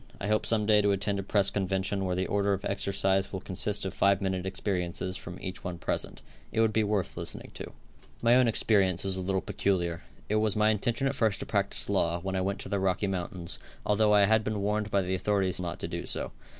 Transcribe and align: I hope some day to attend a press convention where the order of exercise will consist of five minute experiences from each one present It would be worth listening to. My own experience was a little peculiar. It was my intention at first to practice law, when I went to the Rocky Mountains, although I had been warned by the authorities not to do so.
I 0.19 0.25
hope 0.29 0.47
some 0.47 0.65
day 0.65 0.81
to 0.81 0.89
attend 0.93 1.19
a 1.19 1.21
press 1.21 1.51
convention 1.51 2.05
where 2.05 2.15
the 2.15 2.25
order 2.25 2.53
of 2.53 2.65
exercise 2.65 3.31
will 3.31 3.39
consist 3.39 3.85
of 3.85 3.93
five 3.93 4.19
minute 4.19 4.47
experiences 4.47 5.15
from 5.15 5.37
each 5.39 5.63
one 5.63 5.77
present 5.77 6.23
It 6.51 6.59
would 6.59 6.73
be 6.73 6.83
worth 6.83 7.15
listening 7.17 7.51
to. 7.53 7.71
My 8.19 8.33
own 8.33 8.47
experience 8.47 9.03
was 9.03 9.15
a 9.15 9.21
little 9.21 9.41
peculiar. 9.41 10.01
It 10.27 10.37
was 10.37 10.55
my 10.55 10.71
intention 10.71 11.05
at 11.05 11.13
first 11.13 11.39
to 11.41 11.45
practice 11.45 11.87
law, 11.87 12.19
when 12.19 12.35
I 12.35 12.41
went 12.41 12.57
to 12.61 12.69
the 12.69 12.79
Rocky 12.79 13.05
Mountains, 13.05 13.59
although 13.85 14.11
I 14.11 14.21
had 14.25 14.43
been 14.43 14.63
warned 14.63 14.89
by 14.89 15.03
the 15.03 15.13
authorities 15.13 15.61
not 15.61 15.79
to 15.81 15.87
do 15.87 16.07
so. 16.07 16.31